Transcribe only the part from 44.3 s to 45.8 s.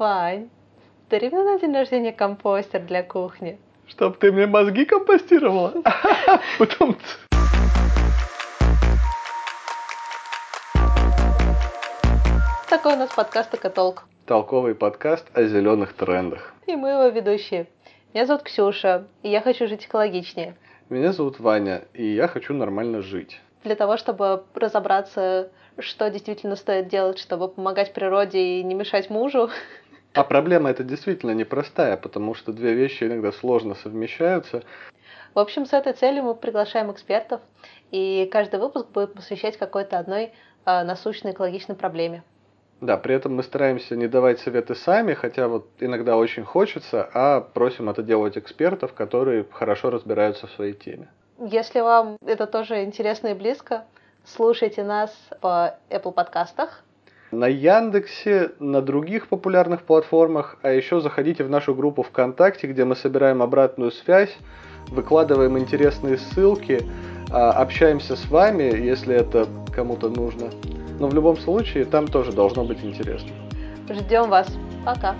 советы сами, хотя вот